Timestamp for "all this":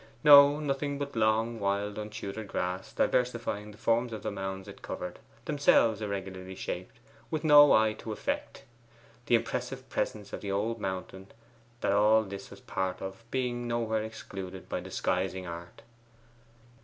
11.91-12.49